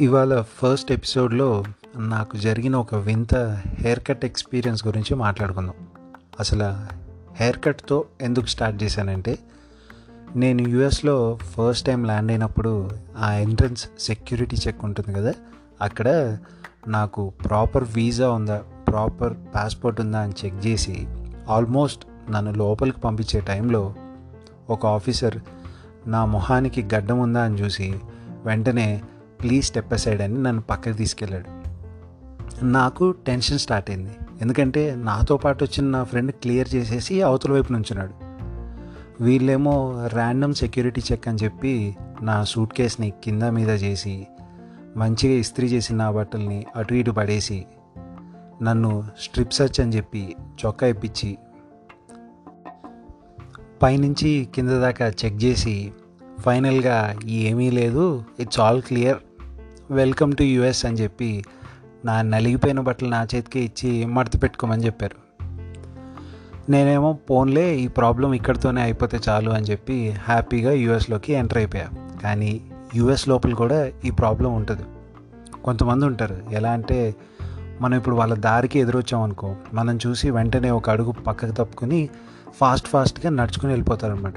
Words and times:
ఇవాళ 0.00 0.42
ఫస్ట్ 0.42 0.92
ఎపిసోడ్లో 0.92 1.64
నాకు 1.96 2.36
జరిగిన 2.36 2.76
ఒక 2.76 2.94
వింత 2.94 3.34
హెయిర్ 3.64 4.00
కట్ 4.06 4.24
ఎక్స్పీరియన్స్ 4.24 4.86
గురించి 4.86 5.14
మాట్లాడుకుందాం. 5.14 5.74
అసలు 6.40 6.64
హెయిర్ 7.34 7.64
కట్తో 7.64 8.04
ఎందుకు 8.20 8.46
స్టార్ట్ 8.46 8.82
చేశానంటే 8.82 9.38
నేను 10.36 10.68
యూఎస్లో 10.68 11.38
ఫస్ట్ 11.42 11.86
టైం 11.86 12.04
ల్యాండ్ 12.04 12.32
అయినప్పుడు 12.32 12.90
ఆ 13.18 13.32
ఎంట్రన్స్ 13.32 13.88
సెక్యూరిటీ 13.98 14.56
చెక్ 14.68 14.84
ఉంటుంది 14.84 15.12
కదా 15.12 15.32
అక్కడ 15.80 16.38
నాకు 16.88 17.32
ప్రాపర్ 17.44 17.84
వీసా 17.94 18.30
ఉందా 18.30 18.58
ప్రాపర్ 18.88 19.34
పాస్పోర్ట్ 19.54 20.00
ఉందా 20.00 20.20
అని 20.20 20.32
చెక్ 20.44 20.66
చేసి 20.66 21.06
ఆల్మోస్ట్ 21.48 22.04
నన్ను 22.30 22.52
లోపలికి 22.52 23.00
పంపించే 23.00 23.40
టైంలో 23.40 23.94
ఒక 24.70 24.86
ఆఫీసర్ 24.86 25.38
నా 26.06 26.24
మొహానికి 26.24 26.88
గడ్డం 26.94 27.18
ఉందా 27.18 27.42
అని 27.42 27.54
చూసి 27.54 28.00
వెంటనే 28.44 29.02
ప్లీజ్ 29.42 29.64
స్టెప్ 29.64 29.92
అసైడ్ 29.92 30.22
అని 30.22 30.42
నన్ను 30.42 30.62
పక్కకి 30.62 30.96
తీసుకెళ్ళాడు. 30.96 31.66
నాకు 32.64 33.10
టెన్షన్ 33.10 33.58
స్టార్ట్ 33.58 33.90
అయింది. 33.90 34.10
ఎందుకంటే 34.42 34.94
నాతో 34.94 35.36
పాటు 35.36 35.64
వచ్చిన 35.64 35.86
నా 35.86 36.04
ఫ్రెండ్ 36.04 36.32
క్లియర్ 36.32 36.74
చేసేసి 36.74 37.22
అవతల 37.22 37.52
వైపు 37.52 37.72
నుంచున్నాడు. 37.72 38.26
వీళ్ళేమో 39.24 40.02
ర్యాండమ్ 40.06 40.54
సెక్యూరిటీ 40.54 41.02
చెక్ 41.12 41.28
అని 41.28 41.38
చెప్పి 41.44 41.96
నా 42.22 42.44
సూట్ 42.44 42.72
కేస్ని 42.72 43.10
కింద 43.24 43.42
మీద 43.42 43.68
చేసి 43.68 44.26
మంచిగా 44.96 45.34
ఇస్త్రీ 45.34 45.68
చేసిన 45.68 45.96
నా 45.96 46.10
బట్టల్ని 46.10 46.66
అటు 46.76 46.94
ఇటు 46.94 47.10
పడేసి 47.10 47.66
నన్ను 48.62 49.04
స్ట్రిప్ 49.20 49.52
సర్చ్ 49.52 49.80
అని 49.80 49.96
చెప్పి 49.96 50.36
చొక్కా 50.64 50.86
ఇప్పించి 50.86 51.38
పైనుంచి 53.82 54.48
కింద 54.54 54.70
దాకా 54.70 55.06
చెక్ 55.06 55.44
చేసి 55.44 55.92
ఫైనల్గా 56.40 57.16
ఏమీ 57.26 57.70
లేదు 57.70 58.24
it's 58.40 58.60
all 58.60 58.82
clear 58.82 59.16
welcome 59.90 60.36
to 60.36 60.42
US 60.42 60.86
అని 60.86 60.96
చెప్పి 60.96 61.44
నా 62.04 62.22
నలిగిపోయిన 62.22 62.80
బట్టలు 62.80 63.08
నా 63.08 63.26
చేతికి 63.34 63.60
ఇచ్చి 63.60 64.06
మడత 64.06 64.42
పెట్టుకోమని 64.42 64.86
చెప్పారు. 64.86 65.16
నేనేమో 66.70 67.18
ఫోన్లే 67.28 67.76
ఈ 67.76 67.88
ప్రాబ్లం 67.88 68.32
ఇక్కడితోనే 68.32 68.82
అయిపోతే 68.82 69.18
చాలు 69.28 69.50
అని 69.50 69.66
చెప్పి 69.66 70.10
హ్యాపీగా 70.10 70.72
యూఎస్లోకి 70.72 71.32
ఎంటర్ 71.32 71.58
అయిపోయా. 71.58 71.88
కానీ 72.22 72.60
యూఎస్ 72.94 73.28
లోపల 73.28 73.54
కూడా 73.54 73.90
ఈ 74.04 74.10
ప్రాబ్లం 74.10 74.54
ఉంటుంది. 74.54 74.82
కొంతమంది 75.64 76.04
ఉంటారు 76.04 76.36
ఎలా 76.52 76.70
అంటే 76.70 77.14
మనం 77.80 77.98
ఇప్పుడు 77.98 78.16
వాళ్ళ 78.16 78.34
దారికి 78.34 78.78
ఎదురొచ్చామనుకో 78.78 79.56
మనం 79.74 79.98
చూసి 80.06 80.30
వెంటనే 80.30 80.70
ఒక 80.70 80.90
అడుగు 80.90 81.10
పక్కకు 81.10 81.52
తప్పుకొని 81.52 82.08
ఫాస్ట్ 82.56 82.88
ఫాస్ట్గా 82.88 83.30
నడుచుకుని 83.30 83.72
వెళ్ళిపోతారనమాట 83.72 84.34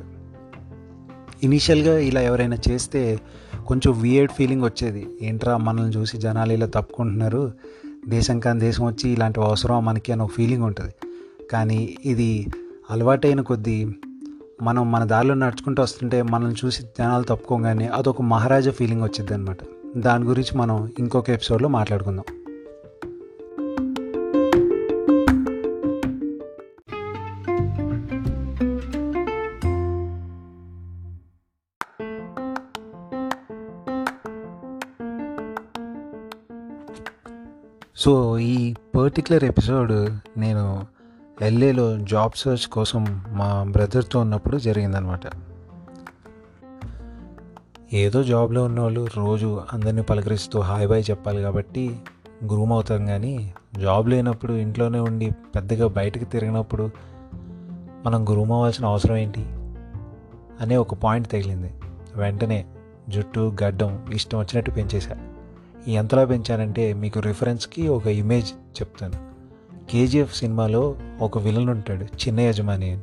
ఇనీషియల్గా 1.44 1.98
ఇలా 1.98 2.22
ఎవరైనా 2.22 2.58
చేస్తే 2.70 3.20
కొంచెం 3.68 4.02
వియర్డ్ 4.02 4.32
ఫీలింగ్ 4.32 4.64
వచ్చేది. 4.64 5.08
ఏంట్రా 5.22 5.58
మనల్ని 5.58 5.98
చూసి 5.98 6.18
జనాలు 6.18 6.54
ఇలా 6.54 6.66
తప్పుకుంటున్నారు? 6.66 7.52
దేశం 8.08 8.40
కాని 8.40 8.60
దేశం 8.60 8.86
వచ్చి 8.86 9.10
ఇలాంటి 9.10 9.40
అవసరం 9.40 9.86
మనకి 9.86 10.12
అని 10.12 10.22
ఒక 10.22 10.32
ఫీలింగ్ 10.32 10.64
ఉంటుంది. 10.64 10.94
కానీ 11.52 11.98
ఇది 12.06 12.48
అలవాటైన 12.92 13.42
కొద్దీ 13.42 13.88
మనం 14.62 14.92
మన 14.92 15.04
దారిలో 15.04 15.34
నడుచుకుంటూ 15.34 15.84
వస్తుంటే 15.84 16.22
మనల్ని 16.22 16.56
చూసి 16.66 16.84
జనాలు 16.84 17.24
తప్పుకోగానే 17.24 17.88
అదొక 17.88 18.22
మహారాజా 18.22 18.72
ఫీలింగ్ 18.72 19.02
వచ్చింది 19.02 19.34
అనమాట 19.34 19.58
దాని 19.98 20.26
గురించి 20.26 20.58
మనం 20.58 20.92
ఇంకొక 21.00 21.30
ఎపిసోడ్లో 21.30 21.70
మాట్లాడుకుందాం. 21.70 22.26
సో 38.00 38.38
ఈ 38.38 38.76
పర్టికులర్ 38.98 39.44
ఎపిసోడ్ 39.44 39.92
నేను 40.40 40.86
ఎల్ఏలో 41.42 41.98
జాబ్ 41.98 42.32
సర్చ్ 42.36 42.68
కోసం 42.68 43.24
మా 43.30 43.66
బ్రదర్తో 43.70 44.20
ఉన్నప్పుడు 44.20 44.58
జరిగిందనమాట 44.58 45.20
ఏదో 47.94 48.24
జాబ్లో 48.24 48.64
ఉన్న 48.64 48.80
వాళ్ళు 48.80 49.08
రోజు 49.16 49.62
అందరినీ 49.74 50.02
పలకరిస్తూ 50.02 50.60
హాయ్ 50.60 50.88
బాయ్ 50.88 51.04
చెప్పాలి 51.10 51.42
కాబట్టి 51.42 52.00
గ్రూమ్ 52.46 52.72
అవుతాం 52.72 53.06
కానీ 53.06 53.54
జాబ్ 53.80 54.10
లేనప్పుడు 54.10 54.54
ఇంట్లోనే 54.54 55.00
ఉండి 55.00 55.32
పెద్దగా 55.56 55.88
బయటకు 55.88 56.24
తిరిగినప్పుడు 56.24 56.90
మనం 58.06 58.26
గ్రూమ్ 58.26 58.52
అవ్వాల్సిన 58.52 58.86
అవసరం 58.86 59.16
ఏంటి? 59.16 59.46
అనే 60.62 60.78
ఒక 60.78 60.94
పాయింట్ 60.94 61.32
తగిలింది. 61.32 61.74
వెంటనే 62.16 62.66
జుట్టు 63.10 63.56
గడ్డం 63.64 64.06
ఇష్టం 64.14 64.40
వచ్చినట్టు 64.40 64.72
పెంచేశాను 64.72 65.29
ఎంతలా 65.88 66.26
పెంచానంటే 66.26 66.94
మీకు 66.94 67.20
రిఫరెన్స్కి 67.20 67.88
ఒక 67.88 68.08
ఇమేజ్ 68.08 68.54
చెప్తాను. 68.54 69.30
కేజీఎఫ్ 69.92 70.36
సినిమాలో 70.36 70.96
ఒక 71.22 71.38
విలన్ 71.38 71.70
ఉంటాడు 71.70 72.06
చిన్న 72.06 72.40
యజమాని 72.40 72.92
అని. 72.92 73.02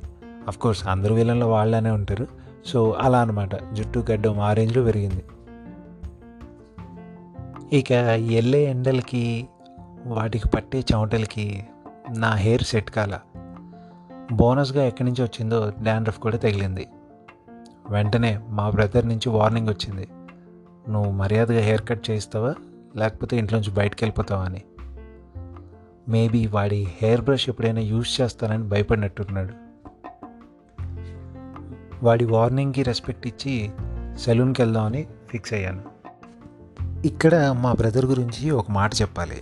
కోర్స్ 0.61 0.89
అందరు 0.89 1.15
విలన్లో 1.15 1.51
వాళ్ళనే 1.51 1.91
ఉంటారు. 1.91 2.27
సో 2.67 2.91
అలా 2.91 3.21
అనమాట 3.21 3.73
జుట్టు 3.73 4.05
గడ్డం 4.11 4.41
ఆ 4.41 4.53
రేంజ్లో 4.53 4.83
పెరిగింది. 4.85 5.25
ఇక 7.73 7.93
ఎల్లే 8.31 8.65
ఎండలకి 8.65 9.49
వాటికి 10.07 10.49
పట్టే 10.49 10.81
చెమటలకి 10.81 11.67
నా 12.17 12.35
హెయిర్ 12.35 12.63
సెట్ 12.63 12.91
కాల. 12.91 13.19
బోనస్గా 14.33 14.85
ఎక్కడి 14.85 15.05
నుంచి 15.05 15.23
వచ్చిందో 15.23 15.73
డాండ్రఫ్ 15.83 16.19
కూడా 16.19 16.39
తగిలింది. 16.39 16.87
వెంటనే 17.91 18.41
మా 18.49 18.71
బ్రదర్ 18.71 19.09
నుంచి 19.09 19.29
వార్నింగ్ 19.29 19.69
వచ్చింది. 19.69 20.09
నువ్వు 20.89 21.13
మర్యాదగా 21.13 21.61
హెయిర్ 21.61 21.89
కట్ 21.89 22.11
చేయిస్తావా? 22.11 22.55
లేకపోతే 22.97 23.37
ఇంట్లోంచి 23.37 23.71
బయటకు 23.71 23.99
వెళ్ళిపోతావా 24.03 24.45
అని. 24.45 24.63
మేబీ 26.09 26.47
వాడి 26.47 26.89
హెయిర్ 27.03 27.21
బ్రష్ 27.21 27.49
ఎప్పుడైనా 27.49 27.81
యూజ్ 27.81 28.21
చేస్తానని 28.21 28.69
భయపడినట్టున్నాడు. 28.69 29.55
వాడి 32.05 32.25
వార్నింగ్కి 32.25 32.83
రెస్పెక్ట్ 32.83 33.27
ఇచ్చి 33.27 33.71
సెలూన్కి 34.19 34.63
వెళ్దామని 34.63 35.07
ఫిక్స్ 35.29 35.55
అయ్యాను. 35.55 35.83
ఇక్కడ 37.07 37.57
మా 37.61 37.73
బ్రదర్ 37.73 38.07
గురించి 38.07 38.51
ఒక 38.51 38.71
మాట 38.71 38.91
చెప్పాలి. 39.01 39.41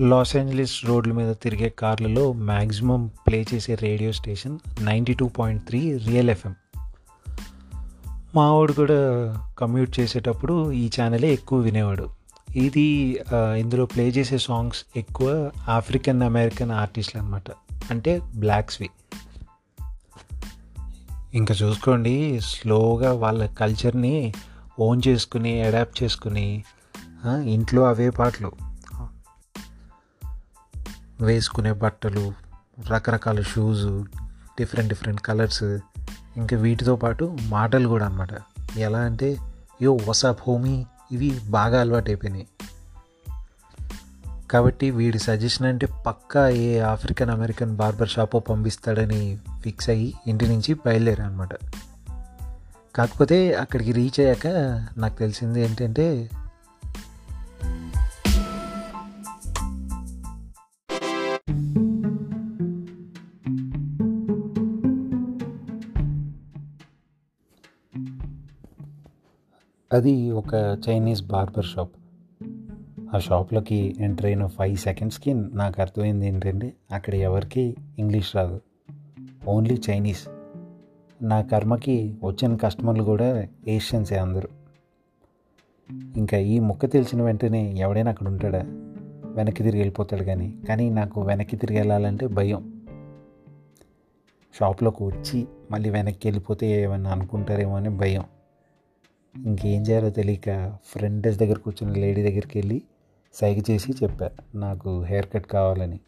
లాస్ 0.00 0.36
ఏంజలీస్ 0.36 0.84
రోడ్ల 0.84 1.12
మీద 1.12 1.34
తిరిగే 1.42 1.68
కార్లలో 1.68 2.32
మ్యాక్సిమం 2.32 3.10
ప్లే 3.26 3.46
చేసే 3.54 3.74
radio 3.74 4.12
station 4.12 4.58
ninety 4.80 5.12
two 5.12 5.28
point 5.28 5.66
three 5.66 5.98
real 5.98 6.30
FM. 6.30 6.54
మా 8.34 8.52
వాడు 8.52 8.72
కూడా 8.72 8.94
కమ్యూట్ 9.58 10.00
చేసేటప్పుడు 10.00 10.72
ఈ 10.72 10.90
ఛానలే 11.00 11.32
ఎక్కువ 11.32 11.58
వినేవాడు. 11.58 12.08
ఇది 12.56 13.20
ఇందులో 13.32 13.86
ప్లే 13.86 14.08
చేసే 14.08 14.38
సాంగ్స్ 14.38 14.84
ఎక్కువ 14.96 15.50
ఆఫ్రికన్ 15.68 16.22
అమెరికన్ 16.22 16.70
ఆర్టిస్టులు 16.70 17.22
అనమాట 17.22 17.50
అంటే 17.90 18.20
బ్లాక్స్వి 18.34 18.90
ఇంకా 21.34 21.54
చూసుకోండి 21.62 22.40
స్లోగా 22.40 23.12
వాళ్ళ 23.12 23.46
కల్చర్ని 23.46 24.32
ఓన్ 24.80 25.02
చేసుకుని 25.08 25.60
అడాప్ట్ 25.60 26.02
చేసుకుని 26.02 26.64
ఇంట్లో 27.26 27.82
అవే 27.82 28.10
పాటలు. 28.10 28.67
వేసుకునే 31.20 31.72
బట్టలు 31.72 32.32
రకరకాల 32.92 33.40
షూస్ 33.42 33.86
డిఫరెంట్ 34.58 34.88
డిఫరెంట్ 34.88 35.20
కలర్స్ 35.20 35.64
ఇంకా 36.36 36.56
వీటితో 36.56 36.96
పాటు 36.96 37.38
మాటలు 37.48 37.88
కూడా 37.88 38.06
అనమాట 38.06 38.28
ఎలా 38.78 38.98
అంటే 38.98 39.36
యో 39.82 39.98
వసాప్ 40.08 40.42
హోమీ 40.46 40.86
ఇవి 41.12 41.40
బాగా 41.50 41.80
అలవాటు 41.80 42.10
అయిపోయినాయి 42.10 42.46
కాబట్టి 44.50 44.90
వీడి 44.90 45.18
సజెషన్ 45.18 45.66
అంటే 45.66 45.86
పక్కా 46.06 46.48
ఏ 46.48 46.78
ఆఫ్రికన్ 46.78 47.30
అమెరికన్ 47.30 47.76
బార్బర్ 47.76 48.08
షాపో 48.08 48.38
పంపిస్తాడని 48.38 49.38
ఫిక్స్ 49.62 49.90
అయ్యి 49.90 50.14
ఇంటి 50.26 50.48
నుంచి 50.48 50.74
బయలుదేరా 50.74 51.24
అనమాట 51.24 51.54
కాకపోతే 52.96 53.54
అక్కడికి 53.54 53.92
రీచ్ 53.92 54.20
అయ్యాక 54.20 54.46
నాకు 54.98 55.16
తెలిసింది 55.18 55.60
ఏంటంటే 55.64 56.30
అది 69.92 70.30
ఒక 70.30 70.78
చైనీస్ 70.88 71.22
బార్బర్ 71.22 71.64
షాప్ 71.64 71.90
ఆ 73.14 73.18
షాప్లోకి 73.18 73.96
ఎంటర్ 73.98 74.26
అయిన 74.26 74.46
ఫైవ్ 74.46 74.76
సెకండ్స్కి 74.76 75.34
నాకు 75.34 75.80
అర్థమైంది 75.80 76.26
ఏంటంటే 76.26 76.74
అక్కడ 76.92 77.14
ఎవరికి 77.14 77.76
ఇంగ్లీష్ 77.98 78.36
రాదు. 78.36 78.60
ఓన్లీ 79.48 79.80
చైనీస్ 79.90 80.28
నా 81.22 81.42
కర్మకి 81.42 82.16
వచ్చిన 82.24 82.56
కస్టమర్లు 82.56 83.02
కూడా 83.02 83.46
ఏషియన్సే 83.68 84.16
అందరూ. 84.16 84.48
ఇంకా 86.16 86.38
ఈ 86.38 86.58
ముక్క 86.58 86.86
తెలిసిన 86.86 87.22
వెంటనే 87.22 87.74
ఎవడైనా 87.78 88.10
అక్కడ 88.10 88.26
ఉంటాడా? 88.26 88.62
వెనక్కి 89.34 89.62
తిరిగి 89.62 89.80
వెళ్ళిపోతాడు 89.80 90.24
కానీ 90.24 90.54
కానీ 90.68 90.90
నాకు 90.90 91.22
వెనక్కి 91.22 91.56
తిరిగి 91.56 91.78
వెళ్ళాలంటే 91.78 92.26
భయం. 92.26 92.84
షాప్లోకి 94.58 95.04
వచ్చి 95.04 95.46
మళ్ళీ 95.70 95.90
వెనక్కి 95.90 96.28
వెళ్ళిపోతే 96.28 96.82
ఏమైనా 96.82 97.10
అనుకుంటారేమో 97.10 97.76
అని 97.76 97.88
భయం. 97.88 98.24
ఇంకేం 99.36 99.82
చేయాలో 99.82 100.10
తెలియక 100.10 100.72
ఫ్రంట్ 100.86 101.22
డెస్క్ 101.22 101.40
దగ్గర 101.40 101.58
కూర్చున్న 101.58 101.94
లేడీ 101.98 102.22
దగ్గరికి 102.22 102.58
వెళ్ళి 102.58 102.82
సైగ 103.34 103.60
చేసి 103.70 103.92
చెప్పా 104.02 104.30
నాకు 104.54 105.02
హెయిర్ 105.02 105.26
కట్ 105.34 105.46
కావాలని. 105.46 106.00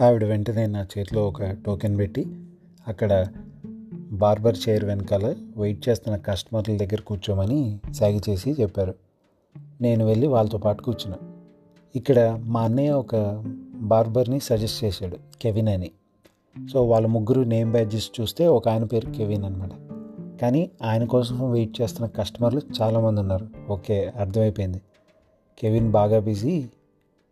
ఆవిడ 0.00 0.24
వెంటనే 0.24 0.66
నా 0.66 0.86
చేతిలో 0.98 1.28
ఒక 1.28 1.42
టోకెన్ 1.66 1.98
పెట్టి 1.98 2.26
అక్కడ 2.88 3.26
బార్బర్ 4.12 4.56
చైర్ 4.68 4.84
వెనకాల 4.84 5.34
వెయిట్ 5.56 5.88
చేస్తున్న 5.88 6.16
కస్టమర్ల 6.16 6.76
దగ్గర 6.76 7.00
కూర్చోమని 7.00 7.80
సాగి 7.92 8.20
చేసి 8.28 8.50
చెప్పారు. 8.60 8.94
నేను 9.80 10.06
వెళ్ళి 10.06 10.26
వాళ్ళతో 10.26 10.58
పాటు 10.58 10.82
కూర్చున్నాను 10.82 11.38
ఇక్కడ 11.96 12.40
మా 12.44 12.62
అన్నయ్య 12.62 12.90
ఒక 12.90 13.44
బార్బర్ని 13.74 14.40
సజెస్ట్ 14.40 14.84
చేశాడు 14.84 15.18
కెవిన్ 15.42 15.68
అని. 15.68 15.90
సో 16.72 16.86
వాళ్ళ 16.86 17.06
ముగ్గురు 17.06 17.40
నేమ్ 17.40 17.72
బ్యాడ్జెస్ 17.72 18.10
చూస్తే 18.20 18.46
ఒక 18.46 18.68
ఆయన 18.68 18.84
పేరు 18.84 19.10
కెవిన్ 19.10 19.44
అనమాట 19.44 19.70
కానీ 20.40 20.70
ఆయన 20.82 21.04
కోసం 21.04 21.50
వెయిట్ 21.50 21.80
చేస్తున్న 21.80 22.08
కస్టమర్లు 22.08 22.60
చాలామంది 22.82 23.20
ఉన్నారు. 23.20 23.48
ఓకే 23.70 24.12
అర్థమైపోయింది. 24.16 24.82
కెవిన్ 25.58 25.90
బాగా 25.90 26.18
బిజీ 26.18 26.66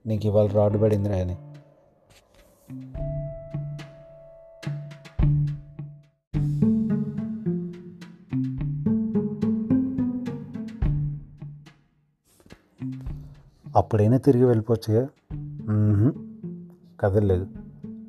నీకు 0.06 0.26
ఇవాళ 0.26 0.46
రాడ్ 0.46 0.82
పడిందిరా 0.82 1.16
అని. 1.16 1.37
అప్పుడైనా 13.76 14.17
తిరిగి 14.17 14.44
వెళ్ళిపోవచ్చుగా? 14.44 15.08
మ్మ్హ్. 15.32 16.12
కదలలేదు. 17.00 17.46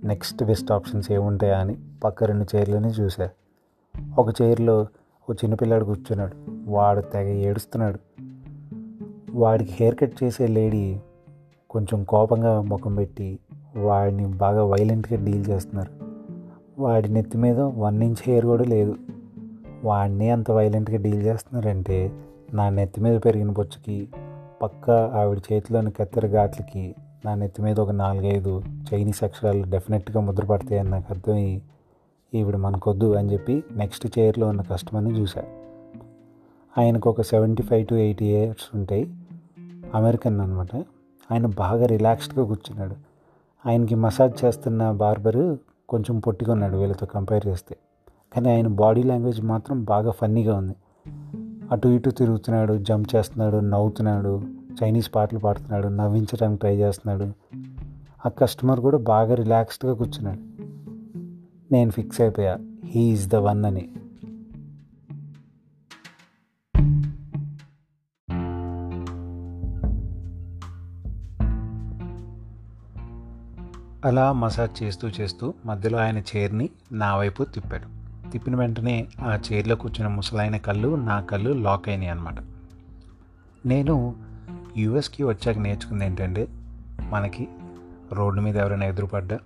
నెక్స్ట్ 0.04 0.44
బెస్ట్ 0.44 0.72
ఆప్షన్స్ 0.72 1.12
ఏముంటాయా 1.12 1.58
అని 1.58 1.76
పక్క 2.04 2.24
రెండు 2.24 2.46
చైర్లని 2.56 2.88
చూసా. 2.88 3.30
ఒక 4.18 4.42
చైర్లో 4.42 4.88
ఒక 5.30 5.44
చిన్నపిల్లాడు 5.44 5.86
కూర్చున్నాడు. 5.86 6.36
వాడు 6.66 7.02
తెగ 7.02 7.28
ఏడుస్తున్నాడు. 7.28 8.00
వాడికి 9.32 9.72
హెయిర్ 9.72 9.96
కట్ 9.96 10.24
చేసే 10.24 10.48
లేడీ 10.48 11.00
కొంచెం 11.70 12.04
కోపంగా 12.04 12.62
ముఖం 12.62 12.96
పెట్టి 12.96 13.40
వాడిని 13.78 14.26
బాగా 14.26 14.64
వైలెంట్గా 14.64 15.26
డీల్ 15.26 15.50
చేస్తున్నారు. 15.50 15.92
వాడి 16.82 17.14
నెత్తి 17.14 17.38
మీద 17.38 17.60
వన్ 17.60 18.04
ఇంచ్ 18.04 18.24
హెయిర్ 18.24 18.46
కూడా 18.46 18.64
లేదు. 18.64 18.96
వాడిని 19.84 20.30
అంత 20.30 20.52
వైలెంట్గా 20.52 20.98
డీల్ 20.98 21.22
చేస్తున్నారంటే 21.26 22.12
నా 22.54 22.70
నెత్తి 22.70 23.02
మీద 23.02 23.22
పెరిగిన 23.26 23.52
బొచ్చుకి 23.52 24.10
పక్క 24.62 24.92
ఆవిడ 24.92 25.40
చేతిలోని 25.54 25.92
కత్తెర 25.92 26.28
ఘాట్లకి 26.28 26.96
నా 27.26 27.36
నెత్తి 27.36 27.62
మీద 27.62 27.80
ఒక 27.80 27.90
నాలుగైదు 27.90 28.64
చైనీస్ 28.94 29.24
అక్షరాలు 29.24 29.64
డెఫినెట్గా 29.70 30.20
ముద్రపడతాయని 30.22 30.90
నాకు 30.90 31.06
అర్థమయ్యి 31.10 31.62
ఈవిడ 32.34 32.56
మనకొద్దు 32.56 33.14
అని 33.14 33.34
చెప్పి 33.34 33.64
నెక్స్ట్ 33.72 34.20
చైర్లో 34.20 34.48
ఉన్న 34.48 34.62
కస్టమర్ని 34.62 35.20
చూశా. 35.20 35.44
ఆయనకు 36.78 37.10
ఒక 37.10 37.22
seventy 37.22 37.64
five 37.64 37.88
to 37.88 37.96
eighty 37.96 38.26
years 38.26 38.76
ఉంటాయి. 38.76 39.16
అమెరికన్ 39.96 40.42
అనమాట 40.42 40.76
ఆయన 41.32 41.46
బాగా 41.46 41.86
రిలాక్స్డ్గా 41.86 42.46
కూర్చున్నాడు. 42.46 42.96
ఆయనకి 43.68 43.96
మసాజ్ 43.96 44.46
చేస్తున్న 44.46 44.92
బార్బరు 44.92 45.58
కొంచెం 45.90 46.20
పొట్టిగా 46.20 46.54
ఉన్నాడు 46.54 46.78
వీళ్ళతో 46.78 47.06
కంపేర్ 47.06 47.48
చేస్తే. 47.48 47.78
కానీ 48.34 48.50
ఆయన 48.50 48.68
బాడీ 48.68 49.04
లాంగ్వేజ్ 49.04 49.42
మాత్రం 49.42 49.84
బాగా 49.84 50.12
ఫన్నీగా 50.12 50.58
ఉంది. 50.58 50.76
అటు 51.72 51.88
ఇటు 51.88 52.10
తిరుగుతున్నాడు 52.10 52.78
జంప్ 52.78 53.16
చేస్తున్నాడు 53.16 53.58
నవ్వుతున్నాడు 53.58 54.42
చైనీస్ 54.84 55.12
పాటలు 55.16 55.40
పాడుతున్నాడు 55.40 55.88
నవ్వించడానికి 55.88 56.60
ట్రై 56.60 56.76
చేస్తున్నాడు. 56.76 57.34
ఆ 58.26 58.30
కస్టమర్ 58.30 58.80
కూడా 58.80 58.98
బాగా 58.98 59.36
రిలాక్స్డ్గా 59.36 59.94
కూర్చున్నాడు. 59.94 60.40
నేను 61.74 61.92
ఫిక్స్ 61.92 62.22
అయిపోయా 62.22 62.58
హీ 62.86 63.00
ఈజ్ 63.00 63.30
ద 63.30 63.36
వన్ 63.36 63.66
అని. 63.66 63.90
అలా 74.06 74.32
మసాజ్ 74.32 74.84
చేస్తూ 74.84 75.08
చేస్తూ 75.08 75.54
మధ్యలో 75.66 75.98
ఆయన 75.98 76.18
చైర్ని 76.18 76.70
నా 76.92 77.18
వైపు 77.18 77.44
తిప్పాడు. 77.44 77.97
తిప్పిన 78.38 78.56
వెంటనే 78.56 79.08
ఆ 79.22 79.40
చైర్లో 79.52 79.76
కూర్చున్న 79.76 80.08
ముసలాయన 80.08 80.58
కళ్ళు 80.58 80.96
నా 80.96 81.22
కళ్ళు 81.22 81.52
లాక్ 81.52 81.90
అయినాయి 81.90 82.10
అనమాట 82.10 82.36
నేను 83.66 84.16
యుఎస్కి 84.78 85.24
వచ్చాక 85.24 85.58
నేర్చుకుంది 85.58 86.06
ఏంటంటే 86.06 86.48
మనకి 87.10 87.48
రోడ్డు 88.14 88.42
మీద 88.42 88.58
ఎవరైనా 88.58 88.86
ఎదురుపడ్డా 88.86 89.40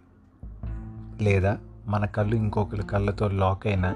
లేదా 1.21 1.57
మన 1.87 2.05
కళ్ళు 2.05 2.35
ఇంకొకరి 2.35 2.83
కళ్ళతో 2.83 3.27
లాక్ 3.27 3.67
అయినా 3.67 3.95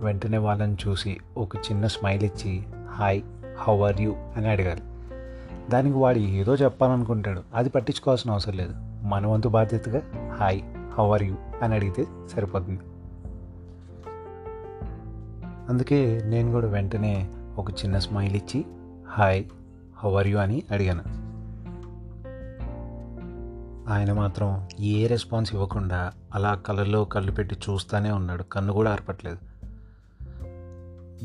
వెంటనే 0.00 0.38
వాళ్ళని 0.38 0.76
చూసి 0.88 1.20
ఒక 1.36 1.56
చిన్న 1.56 1.86
స్మైల్ 1.86 2.22
ఇచ్చి 2.22 2.62
హాయ్ 2.90 3.22
హౌ 3.60 3.86
ఆర్ 3.86 4.00
యూ? 4.00 4.12
అని 4.36 4.48
అడగాలి. 4.48 4.82
దానికి 5.70 5.96
వాడు 5.96 6.18
ఏదో 6.18 6.54
చెప్పాలనుకుంటాడు. 6.54 7.42
అది 7.54 7.68
పట్టించుకోవాల్సిన 7.68 8.30
అవసరం 8.30 8.54
లేదు. 8.54 8.74
మన 9.06 9.26
వంతు 9.26 9.48
బాధ్యతగా 9.48 10.02
హాయ్ 10.36 10.60
హౌ 10.98 11.12
ఆర్ 11.12 11.22
యూ? 11.22 11.34
అని 11.62 11.74
అడిగితే 11.74 12.06
సరిపోతుంది. 12.32 12.80
అందుకే 15.68 16.22
నేను 16.24 16.52
కూడా 16.52 16.66
వెంటనే 16.66 17.30
ఒక 17.56 17.70
చిన్న 17.70 17.98
స్మైల్ 17.98 18.36
ఇచ్చి 18.36 18.64
హాయ్ 19.08 19.44
హౌ 19.98 20.18
ఆర్ 20.18 20.26
యూ 20.26 20.38
అని 20.38 20.62
అడిగాను. 20.70 21.28
ఆయన 23.90 24.12
మాత్రం 24.12 24.68
ఏ 24.80 25.06
రెస్పాన్స్ 25.06 25.54
ఇవ్వకుండా 25.54 26.12
అలా 26.34 26.54
కళ్ళలో 26.54 27.04
కళ్ళు 27.04 27.32
పెట్టి 27.32 27.54
చూస్తూనే 27.54 28.10
ఉన్నాడు. 28.10 28.42
కన్ను 28.42 28.72
కూడా 28.72 28.92
ఆర్పట్లేదు. 28.92 29.38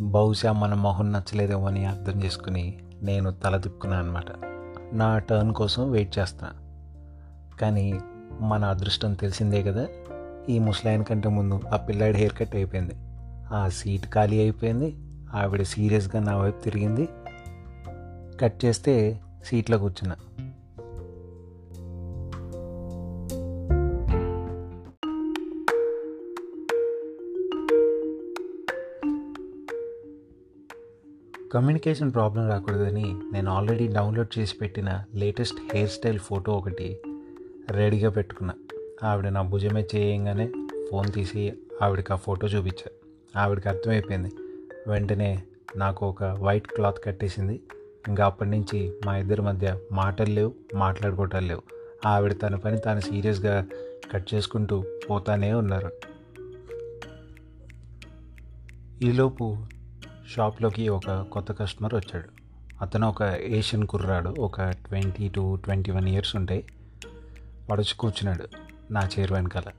బహుశా 0.03 0.51
మన 0.51 0.73
మొహం 0.73 1.11
నచ్చలేదేమో 1.11 1.67
అని 1.67 1.85
అర్థం 1.85 2.23
చేసుకుని 2.23 2.77
నేను 3.01 3.31
తల 3.31 3.57
తిప్పుకున్నాను 3.57 4.05
అనమాట 4.05 4.25
నా 4.93 5.19
టర్న్ 5.19 5.53
కోసం 5.53 5.91
వెయిట్ 5.91 6.19
చేస్తున్నా. 6.19 6.51
కానీ 7.61 7.99
మన 8.39 8.65
అదృష్టం 8.65 9.13
తెలిసిందే 9.13 9.63
కదా. 9.63 9.87
ఈ 10.49 10.59
ముసలాయన 10.59 11.01
కంటే 11.01 11.29
ముందు 11.29 11.61
ఆ 11.73 11.77
పిల్లాడి 11.77 12.17
హెయిర్ 12.17 12.33
కట్ 12.37 12.55
అయిపోయింది. 12.55 12.95
ఆ 13.53 13.69
సీట్ 13.69 14.05
ఖాళీ 14.09 14.39
అయిపోయింది. 14.39 14.95
ఆవిడ 15.33 15.61
సీరియస్గా 15.61 16.23
నా 16.23 16.37
వైపు 16.37 16.63
తిరిగింది. 16.63 17.09
కట్ 18.41 18.65
చేస్తే 18.65 19.21
సీట్లో 19.45 19.77
కూర్చున్నా. 19.77 20.15
కమ్యూనికేషన్ 31.53 32.13
ప్రాబ్లం 32.13 32.49
రాకూడదని 32.49 33.19
నేను 33.33 33.51
ఆల్రెడీ 33.51 33.87
డౌన్లోడ్ 33.87 34.39
చేసి 34.39 34.55
పెట్టిన 34.61 35.03
లేటెస్ట్ 35.13 35.57
హెయిర్ 35.73 35.89
స్టైల్ 35.89 36.19
ఫోటో 36.19 36.51
ఒకటి 36.51 36.97
రెడీగా 37.71 38.09
పెట్టుకున్నా. 38.09 38.53
ఆవిడ 39.03 39.27
నా 39.27 39.41
భుజమే 39.41 39.87
చేయంగానే 39.95 40.51
ఫోన్ 40.91 41.11
తీసి 41.11 41.53
ఆవిడకి 41.81 42.13
ఆ 42.13 42.15
ఫోటో 42.15 42.47
చూపించా. 42.47 43.02
ఆవిడకి 43.35 43.69
అర్థమైపోయింది. 43.69 44.31
వెంటనే 44.87 45.43
నాకు 45.75 46.05
ఒక 46.05 46.23
వైట్ 46.23 46.67
క్లాత్ 46.67 47.03
కట్టేసింది. 47.03 47.61
ఇంకా 48.07 48.25
అప్పటి 48.25 48.49
నుంచి 48.49 48.93
మా 49.05 49.17
ఇద్దరి 49.17 49.41
మధ్య 49.41 49.79
మాటలు 49.91 50.33
లేవు 50.33 50.53
మాట్లాడుకోవటాలు 50.75 51.47
లేవు. 51.47 51.61
ఆవిడ 52.07 52.35
తన 52.41 52.55
పని 52.55 52.77
తాను 52.77 52.99
సీరియస్గా 52.99 53.65
కట్ 54.11 54.33
చేసుకుంటూ 54.33 54.83
పోతానే 55.09 55.53
ఉన్నారు. 55.53 55.91
ఈలోపు 59.01 59.57
షాప్లోకి 60.35 60.89
ఒక 60.89 61.21
కొత్త 61.21 61.51
కస్టమర్ 61.51 61.93
వచ్చాడు. 61.93 62.29
అతను 62.81 63.09
ఒక 63.09 63.21
ఏషియన్ 63.41 63.87
కుర్రాడు 63.87 64.29
ఒక 64.29 64.61
twenty 64.61 65.27
to 65.27 65.55
twenty 65.55 65.91
one 65.91 66.09
years 66.09 66.35
ఉంటాయి 66.35 66.65
వాడు 67.69 67.81
వచ్చి 67.81 67.97
కూర్చున్నాడు 67.97 68.47
నా 68.91 69.09
చైర్ 69.19 69.31
వెనకాల. 69.31 69.71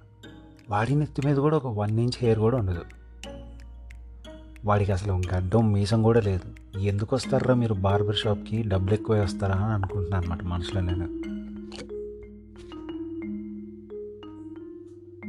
వాడి 0.70 0.94
నెత్తి 0.94 1.26
మీద 1.26 1.36
కూడా 1.36 1.56
ఒక 1.56 1.66
వన్ 1.66 2.00
ఇంచ్ 2.00 2.18
హెయిర్ 2.18 2.38
కూడా 2.38 2.56
ఉండదు. 2.56 3.03
వాడికి 4.64 4.92
అసలు 4.92 5.12
గడ్డం 5.12 5.72
మీసం 5.72 6.02
కూడా 6.02 6.20
లేదు. 6.20 6.78
ఎందుకు 6.78 7.16
వస్తారా 7.16 7.54
మీరు 7.54 7.74
బార్బర్ 7.74 8.16
షాప్కి 8.16 8.62
డబ్బులు 8.62 8.94
ఎక్కువ 8.94 9.22
వస్తారా 9.22 9.54
అని 9.54 9.74
అనుకుంటున్నాను 9.74 10.24
అనమాట 10.24 10.42
మనసులో 10.42 10.80
నేను. 10.80 11.34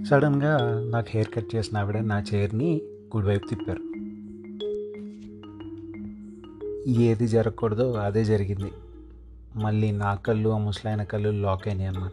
సడన్గా 0.06 0.80
నాకు 0.89 1.08
హెయిర్ 1.10 1.30
కట్ 1.36 1.56
చేసిన 1.56 1.77
ఆవిడ 1.77 1.98
నా 1.98 2.24
చైర్ని 2.34 2.82
కుడివైపు 3.12 3.48
తిప్పారు. 3.48 3.82
ఏది 6.89 7.27
జరగకూడదో 7.27 7.94
అదే 7.94 8.25
జరిగింది. 8.25 8.72
మళ్ళీ 9.56 9.92
నా 9.92 10.15
కళ్ళు 10.15 10.50
ఆ 10.50 10.58
ముసలాయన 10.58 11.04
కళ్ళు 11.04 11.30
లాక్ 11.30 11.68
అయినాయి 11.68 11.88
అన్నమాట. 11.88 12.12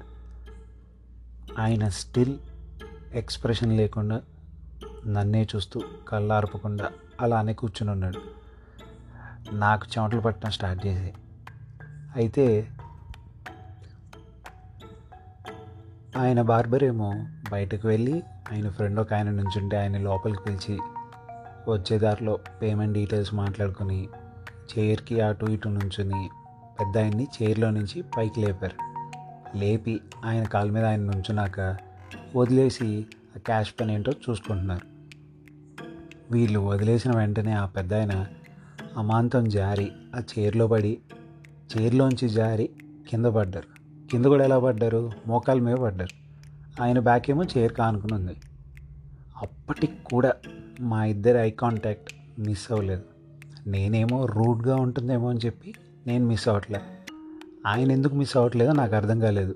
ఆయన 1.59 1.89
స్టిల్ 1.89 2.35
ఎక్స్ప్రెషన్ 3.15 3.77
లేకుండా 3.77 4.21
నన్నే 5.07 5.49
చూస్తూ 5.57 5.81
కళ్ళు 6.09 6.33
ఆర్పకుండా 6.33 6.91
అలానే 7.21 7.53
కూర్చుని 7.53 7.91
ఉన్నాడు. 7.91 8.19
నాకు 9.53 9.87
చెమటలు 9.99 10.21
పట్టడం 10.21 10.51
స్టార్ట్ 10.51 10.87
చేసి. 10.87 11.15
అయితే 12.17 12.69
ఆయన 16.17 16.43
బార్బర్ 16.43 16.85
ఏమో 16.85 17.27
బయటకు 17.53 17.89
వెళ్ళి 17.89 18.23
ఆయన 18.53 18.69
ఫ్రెండ్ 18.69 19.01
ఒక 19.01 19.15
ఆయన 19.15 19.31
నుంచుంటే 19.31 19.77
ఆయన 19.77 19.99
లోపలికి 19.99 20.43
పిలిచి 20.43 20.79
వచ్చే 21.69 21.99
దారిలో 21.99 22.39
పేమెంట్ 22.63 22.95
డీటెయిల్స్ 22.95 23.35
మాట్లాడుకుని 23.35 24.09
చైర్కి 24.79 25.21
అటు 25.21 25.47
ఇటు 25.47 25.69
నుంచుని 25.69 26.31
పెద్ద 26.81 26.99
ఆయన్ని 26.99 27.27
చైర్లో 27.43 27.71
నుంచి 27.71 28.05
పైకి 28.17 28.41
లేపారు. 28.41 28.93
లేపి 29.59 30.01
ఆయన 30.25 30.45
కాళ్ళ 30.45 30.73
మీద 30.73 30.85
ఆయన 30.85 31.01
నుంచున్నాక 31.01 31.77
వదిలేసి 32.37 33.07
ఆ 33.37 33.39
క్యాష్ 33.39 33.75
పని 33.81 33.95
ఏంటో 33.95 34.13
చూసుకుంటున్నారు. 34.31 34.92
వీళ్ళు 36.33 36.59
వదిలేసిన 36.59 37.17
వెంటనే 37.17 37.53
ఆ 37.53 37.67
పెద్ద 37.67 37.95
ఆయన 37.95 38.27
అమాంతం 38.97 39.49
జారి 39.49 39.91
ఆ 40.17 40.21
చైర్లో 40.39 40.67
పడి 40.67 40.99
చైర్లోంచి 41.77 42.29
జారి 42.29 42.71
కింద 43.11 43.27
పడ్డారు. 43.27 43.67
కింద 44.11 44.25
కూడా 44.25 44.45
ఎలా 44.45 44.59
పడ్డారు? 44.59 45.13
మోకాల 45.27 45.59
మీద 45.59 45.77
పడ్డారు. 45.77 46.23
ఆయన 46.83 46.99
బ్యాక్ 46.99 47.31
ఏమో 47.31 47.45
చైర్ 47.59 47.73
కానుకుని 47.73 48.15
ఉంది. 48.15 48.37
అప్పటికి 49.43 49.93
కూడా 50.05 50.33
మా 50.81 51.05
ఇద్దరి 51.05 51.39
ఐ 51.39 51.51
కాంటాక్ట్ 51.51 52.41
మిస్ 52.41 52.73
అవ్వలేదు. 52.73 53.03
నేనేమో 53.67 54.27
రూడ్గా 54.27 54.77
ఉంటుందేమో 54.77 55.31
అని 55.31 55.39
చెప్పి 55.47 55.75
నేను 56.07 56.27
మిస్ 56.27 56.49
అవ్వట్లేదు 56.49 57.13
ఆయన 57.67 57.93
ఎందుకు 57.93 58.15
మిస్ 58.15 58.37
అవ్వట్లేదో 58.37 58.73
నాకు 58.73 58.97
అర్థం 58.97 59.21
కాలేదు. 59.21 59.55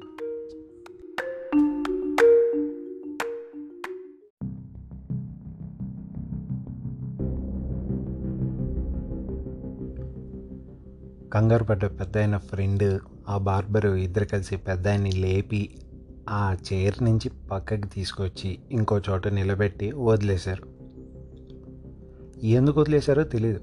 కంగారు 11.36 11.64
పడ్డ 11.64 11.84
పెద్ద 11.84 12.18
అయిన 12.18 12.36
ఫ్రెండ్ 12.36 13.00
ఆ 13.28 13.38
బార్బరు 13.38 13.88
ఇద్దరు 13.88 14.24
కలిసి 14.24 14.56
పెద్ద 14.56 14.88
ఆయన్ని 14.88 15.12
లేపి 15.12 15.78
ఆ 16.28 16.56
చైర్ 16.72 17.04
నుంచి 17.04 17.30
పక్కకి 17.50 17.88
తీసుకొచ్చి 17.88 18.58
ఇంకో 18.70 18.98
చోట 18.98 19.28
నిలబెట్టి 19.28 19.92
వదిలేశారు. 19.92 20.62
ఎందుకు 22.46 22.80
వదిలేశారో 22.80 23.22
తెలియదు 23.24 23.60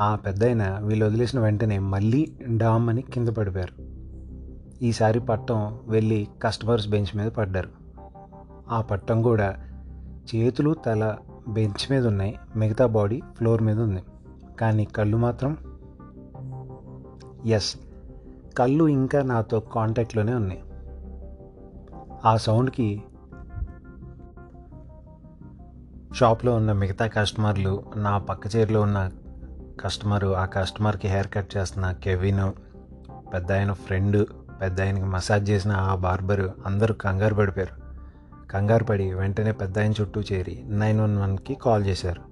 ఆ 0.00 0.14
పెద్ద 0.14 0.44
ఆయన 0.44 0.78
వీళ్ళు 0.82 1.06
వదిలేసిన 1.06 1.40
వెంటనే 1.40 1.78
మళ్ళీ 1.78 2.32
డామ్ 2.56 2.88
అని 2.88 3.02
కింద 3.02 3.28
పడిపోయారు. 3.28 3.82
ఈసారి 4.84 5.20
పట్టం 5.20 5.78
వెళ్ళి 5.86 6.28
కస్టమర్స్ 6.42 6.88
బెంచ్ 6.88 7.16
మీద 7.16 7.30
పడ్డారు. 7.30 7.68
ఆ 8.70 8.80
పట్టం 8.80 9.22
కూడా 9.22 9.56
చేతులు 10.34 10.74
తల 10.86 11.16
బెంచ్ 11.48 11.92
మీద 11.92 12.06
ఉన్నాయి. 12.06 12.38
మిగతా 12.56 12.86
బాడీ 12.86 13.22
ఫ్లోర్ 13.36 13.62
మీద 13.62 13.80
ఉంది. 13.80 14.02
కానీ 14.60 14.84
కళ్ళు 14.84 15.16
మాత్రం 15.16 15.56
ఎస్ 17.44 17.76
కళ్ళు 18.58 18.88
ఇంకా 18.88 19.22
నాతో 19.22 19.60
కాంటాక్ట్లోనే 19.60 20.34
ఉన్నాయి. 20.34 20.62
ఆ 22.24 22.36
సౌండ్కి 22.36 23.02
షాప్లో 26.14 26.54
ఉన్న 26.54 26.72
మిగతా 26.72 27.06
కస్టమర్లు 27.06 27.84
నా 27.96 28.18
పక్క 28.18 28.56
చీరలో 28.56 28.80
ఉన్న 28.80 29.10
కస్టమరు 29.80 30.36
ఆ 30.36 30.44
కస్టమర్కి 30.44 31.08
హెయిర్ 31.08 31.28
కట్ 31.34 31.56
చేస్తున్న 31.56 31.92
కెవిన్ 31.92 32.52
పెద్ద 33.34 33.52
ఆయన 33.52 33.72
ఫ్రెండ్ 33.72 34.26
పెద్ద 34.60 34.80
ఆయనకి 34.80 35.04
మసాజ్ 35.04 35.50
చేసిన 35.50 35.72
ఆ 35.72 35.94
బార్బరు 35.94 36.52
అందరూ 36.66 36.94
కంగారు 36.94 37.34
పడిపోయారు. 37.34 37.82
కంగారు 38.50 38.84
పడి 38.84 39.14
వెంటనే 39.14 39.52
పెద్ద 39.52 39.78
ఆయన 39.78 39.92
చుట్టూ 40.00 40.20
చేరి 40.20 40.64
నైన్ 40.66 41.00
వన్ 41.00 41.18
వన్కి 41.18 41.54
కాల్ 41.54 41.86
చేశారు. 41.86 42.22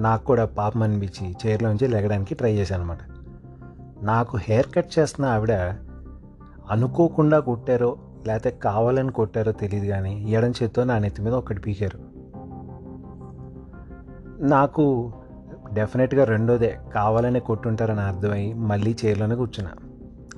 నాకు 0.00 0.24
కూడా 0.24 0.44
పాపం 0.44 0.82
అనిపించి 0.82 1.36
చైర్లోంచి 1.46 1.88
లెగడానికి 1.88 2.34
ట్రై 2.34 2.52
చేశాను 2.52 2.82
అనమాట 2.82 2.98
నాకు 4.04 4.36
హెయిర్ 4.36 4.66
కట్ 4.74 4.98
చేస్తున్న 4.98 5.28
ఆవిడ 5.28 5.52
అనుకోకుండా 6.70 7.40
కొట్టారో 7.40 7.96
లేకపోతే 8.26 8.50
కావాలని 8.50 9.12
కొట్టారో 9.12 9.52
తెలియదు 9.52 9.86
కానీ 9.86 10.30
ఎడం 10.30 10.52
చేత్తో 10.62 10.84
నా 10.84 10.98
నెత్తి 10.98 11.22
మీద 11.22 11.34
ఒకటి 11.34 11.60
పీకారు. 11.60 11.98
నాకు 14.40 15.12
డెఫినెట్గా 15.72 16.24
రెండోదే 16.24 16.78
కావాలనే 16.94 17.40
కొట్టుంటారని 17.40 18.00
అర్థమై 18.00 18.52
మళ్ళీ 18.52 18.96
చైర్లోనే 19.04 19.34
కూర్చున్నా. 19.34 19.72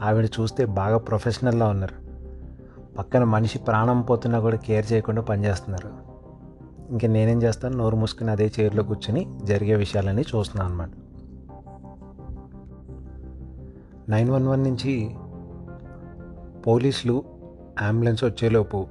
ఆవిడ 0.03 0.25
చూస్తే 0.25 0.65
బాగా 0.65 0.99
ప్రొఫెషనల్లా 0.99 1.67
ఉన్నారు. 1.67 1.95
పక్కన 2.99 3.25
మనిషి 3.25 3.59
ప్రాణం 3.59 4.03
పోతున్నా 4.03 4.41
కూడా 4.41 4.57
కేర్ 4.57 4.93
చేయకుండా 4.93 5.23
పనిచేస్తున్నారు. 5.23 5.89
ఇంకా 6.91 7.09
నేనేం 7.09 7.43
చేస్తాను 7.43 7.77
నోరు 7.77 7.97
మూసుకుని 7.97 8.31
అదే 8.31 8.53
చైర్లో 8.61 8.83
కూర్చుని 8.83 9.39
జరిగే 9.45 9.75
విషయాలన్నీ 9.75 10.23
చూస్తున్నాను 10.23 10.73
అనమాట 10.73 10.91
నైన్ 14.09 14.31
వన్ 14.31 14.49
వన్ 14.49 14.63
నుంచి 14.63 15.11
పోలీసులు 16.67 17.25
అంబులెన్స్ 17.81 18.25
వచ్చేలోపు 18.25 18.87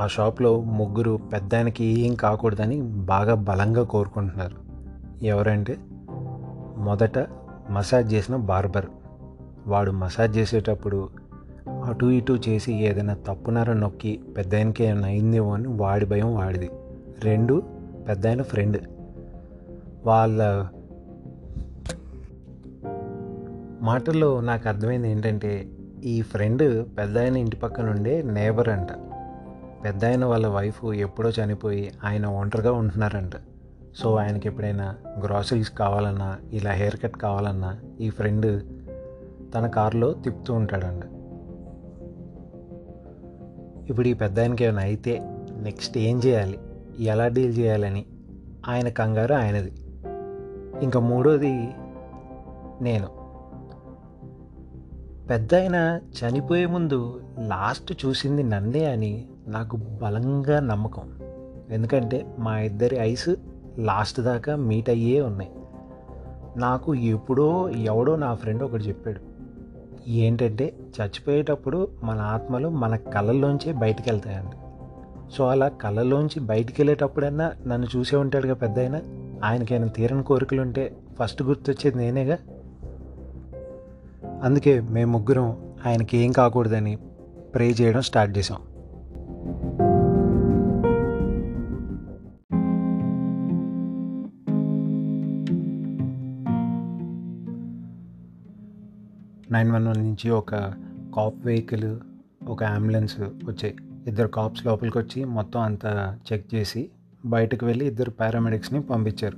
ఆ 0.00 0.06
షాప్లో 0.06 0.60
ముగ్గురు 0.60 1.20
పెద్ద 1.32 1.54
ఆయనకి 1.54 1.84
ఏం 1.84 2.14
కాకూడదని 2.14 2.80
బాగా 2.82 3.34
బలంగా 3.34 3.82
కోరుకుంటున్నారు. 3.82 4.56
ఎవరంటే 5.24 5.76
మొదట 6.76 7.18
మసాజ్ 7.70 8.14
చేసిన 8.14 8.36
బార్బర్. 8.36 8.86
వాడు 9.66 9.90
మసాజ్ 9.90 10.38
చేసేటప్పుడు 10.38 11.08
అటు 11.84 12.06
ఇటు 12.06 12.38
చేసి 12.48 12.74
ఏదైనా 12.74 13.14
తప్పునార 13.14 13.72
నొక్కి 13.72 14.20
పెద్ద 14.36 14.54
ఆయనకి 14.54 14.84
ఏమైనా 14.84 15.06
అయిందేమో 15.06 15.54
అని 15.54 15.68
వాడి 15.68 16.06
భయం 16.06 16.34
వాడిది. 16.34 16.70
రెండు 17.24 17.62
పెద్ద 18.08 18.26
ఆయన 18.26 18.42
ఫ్రెండ్. 18.42 18.78
వాళ్ళ 20.06 20.68
మాటల్లో 23.80 24.40
నాకు 24.40 24.68
అర్థమైంది 24.68 25.10
ఏంటంటే 25.10 25.68
ఈ 26.04 26.22
ఫ్రెండ్ 26.22 26.86
పెద్ద 26.98 27.18
ఆయన 27.18 27.36
ఇంటి 27.36 27.56
పక్కన 27.56 27.90
ఉండే 27.90 28.22
నేబర్ 28.22 28.68
అంట. 28.68 28.88
పెద్ద 29.84 30.04
ఆయన 30.04 30.24
వాళ్ళ 30.24 30.46
వైఫ్ 30.46 30.84
ఎప్పుడో 30.84 31.30
చనిపోయి 31.30 31.92
ఆయన 32.04 32.26
ఒంటరిగా 32.26 32.72
ఉంటున్నారంట. 32.72 33.32
సో 33.96 34.16
ఆయనకి 34.16 34.48
ఎప్పుడైనా 34.48 34.96
గ్రాసరీస్ 35.24 35.70
కావాలన్నా 35.70 36.38
ఇలా 36.52 36.70
హెయిర్ 36.70 36.96
కట్ 36.96 37.16
కావాలన్నా 37.16 37.78
ఈ 38.00 38.10
ఫ్రెండ్ 38.10 38.62
తన 39.54 39.66
కారులో 39.66 40.12
తిప్పుతూ 40.12 40.54
ఉంటాడంట. 40.54 41.04
ఇప్పుడు 43.90 44.08
ఈ 44.08 44.12
పెద్ద 44.12 44.40
ఆయనకి 44.40 44.64
ఏమైనా 44.64 44.82
అయితే 44.82 45.18
నెక్స్ట్ 45.56 45.98
ఏం 45.98 46.18
చేయాలి? 46.18 46.58
ఎలా 47.00 47.28
డీల్ 47.28 47.58
చేయాలని? 47.58 48.04
ఆయన 48.68 48.88
కంగారు 48.88 49.34
ఆయనది. 49.34 49.72
ఇంకా 50.82 51.00
మూడోది 51.00 51.68
నేను. 52.80 53.19
పెద్ద 55.30 55.54
చనిపోయే 55.94 56.66
ముందు 56.66 57.20
లాస్ట్ 57.38 58.06
చూసింది 58.06 58.42
నందే 58.42 58.90
అని 58.90 59.26
నాకు 59.48 59.76
బలంగా 59.76 60.60
నమ్మకం. 60.60 61.18
ఎందుకంటే 61.70 62.26
మా 62.38 62.58
ఇద్దరి 62.58 62.96
ఐస్ 62.96 63.28
లాస్ట్ 63.78 64.20
దాకా 64.20 64.56
మీట్ 64.56 64.90
అయ్యే 64.90 65.20
ఉన్నాయి. 65.20 65.50
నాకు 66.56 66.94
ఎప్పుడో 66.94 67.68
ఎవడో 67.68 68.16
నా 68.16 68.34
ఫ్రెండ్ 68.34 68.62
ఒకటి 68.62 68.84
చెప్పాడు 68.84 69.20
ఏంటంటే 70.10 70.74
చచ్చిపోయేటప్పుడు 71.00 71.88
మన 72.04 72.18
ఆత్మలు 72.18 72.68
మన 72.68 72.96
కళ్ళల్లోంచే 72.96 73.72
బయటికి 73.72 74.10
వెళ్తాయండి 74.10 74.56
సో 75.32 75.46
అలా 75.46 75.68
కళ్ళలోంచి 75.68 76.40
బయటికి 76.40 76.82
వెళ్ళేటప్పుడైనా 76.82 77.52
నన్ను 77.66 77.86
చూసే 77.96 78.16
ఉంటాడుగా 78.16 78.54
పెద్ద 78.54 78.78
ఆయన 78.78 79.00
ఆయనకైనా 79.44 79.86
తీరని 79.86 80.22
కోరికలు 80.22 80.62
ఉంటే 80.62 80.96
ఫస్ట్ 81.22 81.42
గుర్తొచ్చేది 81.42 81.98
నేనేగా? 81.98 82.38
అందుకే 84.44 84.80
మేము 84.80 85.12
ముగ్గురం 85.12 85.56
ఆయనకి 85.86 86.18
ఏం 86.18 86.32
కాకూడదని 86.32 86.96
ప్రే 87.54 87.70
చేయడం 87.70 88.00
స్టార్ట్ 88.00 88.38
చేసాం 88.38 88.58
నైన్ 99.52 99.70
వన్ 99.72 99.86
వన్ 99.88 99.98
నుంచి 99.98 100.30
ఒక 100.30 100.54
కాప్ 101.14 101.46
వెహికల్ 101.46 101.98
ఒక 102.48 102.64
అంబులెన్స్ 102.64 103.20
వచ్చాయి. 103.20 103.74
ఇద్దరు 104.06 104.28
కాప్స్ 104.28 104.66
లోపలికి 104.66 104.98
వచ్చి 104.98 105.24
మొత్తం 105.24 105.60
అంతా 105.60 106.18
చెక్ 106.32 106.54
చేసి 106.54 106.90
బయటకు 107.26 107.66
వెళ్ళి 107.66 107.86
ఇద్దరు 107.86 108.10
పారామెడిక్స్ని 108.10 108.82
పంపించారు. 108.82 109.36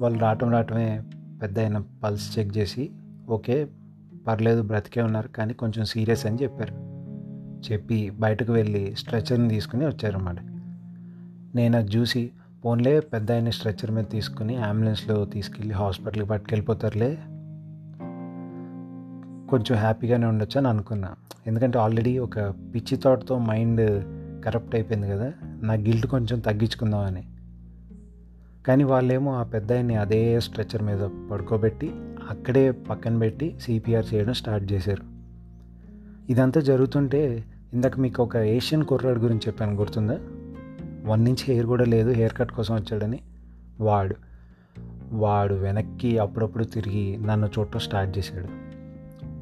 వాళ్ళు 0.00 0.18
రావటం 0.18 0.50
రావటమే 0.50 1.02
పెద్ద 1.42 1.58
అయిన 1.58 1.82
పల్స్ 2.04 2.38
చెక్ 2.38 2.56
చేసి 2.56 2.90
ఓకే 3.28 3.66
పర్లేదు 4.28 4.62
బ్రతికే 4.62 5.02
ఉన్నారు. 5.02 5.28
కానీ 5.28 5.54
కొంచెం 5.54 5.84
సీరియస్ 5.84 6.26
అని 6.26 6.38
చెప్పారు. 6.42 6.98
చెప్పి 7.72 8.10
బయటకు 8.10 8.52
వెళ్ళి 8.52 8.94
స్ట్రెచర్ని 8.98 9.48
తీసుకుని 9.48 9.86
వచ్చారన్నమాట. 9.86 10.36
నేను 11.56 11.78
అది 11.78 11.96
చూసి 11.96 12.30
ఫోన్లే 12.64 13.00
పెద్ద 13.00 13.32
ఆయన 13.32 13.50
స్ట్రెచర్ 13.50 13.90
మీద 13.90 14.04
తీసుకుని 14.10 14.56
అంబులెన్స్లో 14.56 15.24
తీసుకెళ్ళి 15.24 15.74
హాస్పిటల్కి 15.74 16.28
పట్టుకెళ్ళిపోతారులే. 16.28 17.18
కొంచెం 19.50 19.78
హ్యాపీగానే 19.78 20.26
ఉండొచ్చు 20.26 20.58
అని 20.58 20.68
అనుకున్నా. 20.68 21.08
ఎందుకంటే 21.46 21.78
ఆల్రెడీ 21.78 22.18
ఒక 22.18 22.38
పిచ్చి 22.50 22.96
థాట్తో 22.96 23.38
మైండ్ 23.38 24.04
కరప్ట్ 24.44 24.74
అయిపోయింది 24.74 25.08
కదా 25.08 25.32
నా 25.62 25.74
గిల్ట్ 25.74 26.06
కొంచెం 26.06 26.38
తగ్గించుకుందామని 26.38 27.24
కానీ 28.66 28.84
వాళ్ళేమో 28.84 29.34
ఆ 29.34 29.42
పెద్ద 29.42 29.72
అదే 29.72 30.40
స్ట్రెచ్చర్ 30.40 30.82
మీద 30.82 31.00
పడుకోబెట్టి 31.32 31.90
అక్కడే 32.28 32.70
పక్కన 32.70 33.18
పెట్టి 33.18 33.56
సిపిఆర్ 33.60 34.14
చేయడం 34.14 34.32
స్టార్ట్ 34.32 34.72
చేశారు. 34.72 35.02
ఇదంతా 36.32 36.60
జరుగుతుంటే 36.60 37.44
ఇందాక 37.72 38.00
మీకు 38.00 38.22
ఒక 38.22 38.36
ఏషియన్ 38.36 38.84
కుర్రాడు 38.84 39.20
గురించి 39.20 39.40
చెప్పాను 39.46 39.74
గుర్తుందా? 39.74 40.18
వన్ 41.04 41.24
నుంచి 41.24 41.44
హెయిర్ 41.48 41.66
కూడా 41.66 41.84
లేదు 41.84 42.10
హెయిర్ 42.10 42.32
కట్ 42.32 42.52
కోసం 42.52 42.74
వచ్చాడని. 42.74 43.20
వాడు 43.80 44.14
వాడు 45.12 45.54
వెనక్కి 45.54 46.18
అప్పుడప్పుడు 46.18 46.64
తిరిగి 46.64 47.16
నన్ను 47.16 47.46
చూడటం 47.46 47.78
స్టార్ట్ 47.78 48.18
చేశాడు. 48.18 48.48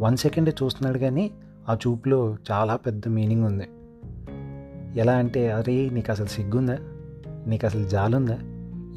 వన్ 0.02 0.16
సెకండ్ 0.16 0.50
చూస్తున్నాడు 0.62 0.98
కానీ 0.98 1.30
ఆ 1.68 1.74
చూపులో 1.74 2.36
చాలా 2.52 2.76
పెద్ద 2.76 3.08
మీనింగ్ 3.08 3.44
ఉంది. 3.44 3.68
ఎలా 5.00 5.12
అంటే 5.12 5.50
అరే 5.50 5.88
నీకు 5.88 6.12
అసలు 6.12 6.26
సిగ్గుందా? 6.26 6.78
నీకు 7.46 7.66
అసలు 7.66 7.88
జాలుందా? 7.88 8.38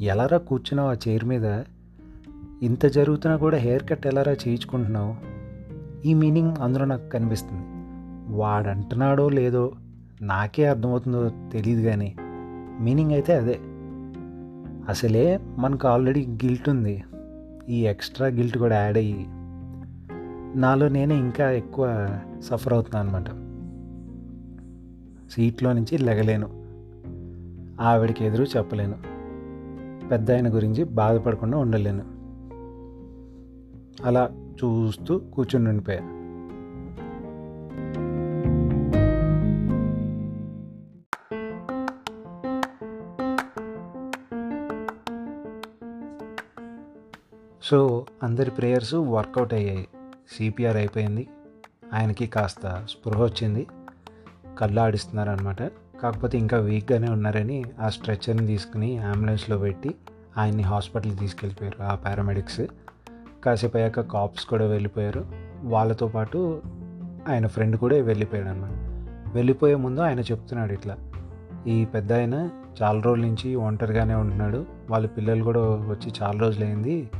ఎలారా 0.00 0.38
కూర్చున్నావు 0.38 0.90
ఆ 0.90 0.96
చైర్ 1.08 1.24
మీద? 1.24 1.62
ఇంత 2.62 2.86
జరుగుతున్నా 2.86 3.36
కూడా 3.36 3.56
హెయిర్ 3.56 3.88
కట్ 3.88 4.06
ఎలారా 4.06 4.32
చేయించుకుంటున్నావు? 4.32 5.14
ఈ 6.06 6.14
మీనింగ్ 6.14 6.56
అందులో 6.60 6.84
నాకు 6.84 7.08
కనిపిస్తుంది. 7.08 7.62
వాడంటున్నాడో 8.36 9.28
లేదో 9.28 9.72
నాకే 10.22 10.66
అర్థమవుతుందో 10.66 11.30
తెలియదు 11.52 11.82
కానీ 11.82 12.16
మీనింగ్ 12.80 13.12
అయితే 13.12 13.34
అదే. 13.34 13.58
అసలే 14.88 15.40
మనకు 15.58 15.88
ఆల్రెడీ 15.88 16.26
గిల్ట్ 16.26 16.68
ఉంది. 16.68 17.04
ఈ 17.68 17.86
ఎక్స్ట్రా 17.86 18.26
గిల్ట్ 18.26 18.58
కూడా 18.58 18.76
యాడ్ 18.76 18.96
అయ్యి 18.96 19.26
నాలో 20.58 20.88
నేనే 20.88 21.14
ఇంకా 21.14 21.50
ఎక్కువ 21.50 22.08
సఫర్ 22.40 22.72
అవుతున్నాను 22.72 23.08
అనమాట 23.08 23.30
సీట్లో 25.30 25.72
నుంచి 25.72 25.98
లెగలేను. 25.98 26.48
ఆవిడకి 27.82 28.24
ఎదురు 28.24 28.42
చెప్పలేను. 28.42 28.94
పెద్ద 30.08 30.30
ఆయన 30.30 30.54
గురించి 30.54 30.84
బాధపడకుండా 30.84 31.58
ఉండలేను. 31.58 32.19
అలా 34.04 34.30
చూస్తూ 34.64 35.18
కూర్చుని 35.18 35.68
ఉండిపోయా. 35.68 36.16
సో 47.62 48.06
అందరి 48.22 48.50
ప్రేయర్స్ 48.50 48.94
వర్కౌట్ 48.94 49.54
అయ్యాయి. 49.54 49.88
సిపిఆర్ 50.32 50.76
అయిపోయింది. 50.76 51.28
ఆయనకి 51.92 52.26
కాస్త 52.26 52.86
స్పృహ 52.90 53.24
వచ్చింది. 53.24 53.66
కళ్ళు 54.58 54.80
ఆడిస్తున్నారు 54.80 55.30
అనమాట 55.30 55.62
కాకపోతే 56.02 56.38
ఇంకా 56.38 56.56
వీక్గానే 56.56 57.08
ఉన్నారని 57.08 57.64
ఆ 57.80 57.88
స్ట్రెచ్చర్ని 57.88 58.46
తీసుకుని 58.46 58.98
అంబులెన్స్లో 58.98 59.58
పెట్టి 59.58 59.94
ఆయన్ని 60.38 60.62
హాస్పిటల్కి 60.62 61.16
తీసుకెళ్ళిపోయారు 61.16 61.82
ఆ 61.82 61.94
పారామెడిక్స్. 61.94 62.60
కాసేపు 63.44 63.76
అయ్యాక 63.76 64.00
కాప్స్ 64.00 64.44
కూడా 64.44 64.66
వెళ్ళిపోయారు. 64.66 65.26
వాళ్ళతో 65.62 66.06
పాటు 66.06 66.62
ఆయన 67.28 67.46
ఫ్రెండ్ 67.46 67.76
కూడా 67.76 67.96
వెళ్ళిపోయాడు 67.96 68.48
అనమాట 68.48 68.90
వెళ్ళిపోయే 69.34 69.74
ముందు 69.74 70.00
ఆయన 70.00 70.20
చెప్తున్నాడు 70.20 70.72
ఇట్లా 70.72 70.96
ఈ 71.66 71.84
పెద్ద 71.84 72.12
ఆయన 72.12 72.48
చాలా 72.82 73.00
రోజుల 73.00 73.20
నుంచి 73.20 73.54
ఒంటరిగానే 73.54 74.14
ఉంటున్నాడు. 74.14 74.64
వాళ్ళ 74.90 75.06
పిల్లలు 75.06 75.44
కూడా 75.44 75.60
వచ్చి 75.60 76.12
చాలా 76.22 76.38
రోజులైంది. 76.38 77.10